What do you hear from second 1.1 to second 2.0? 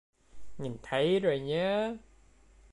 rồi nhé